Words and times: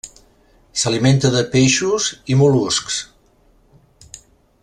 S'alimenta 0.83 1.31
de 1.35 1.43
peixos 1.51 2.09
i 2.35 2.39
mol·luscs. 2.41 2.99